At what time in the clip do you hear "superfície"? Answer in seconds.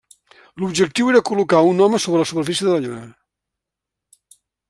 2.31-2.69